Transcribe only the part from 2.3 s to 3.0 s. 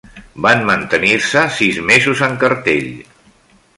cartell.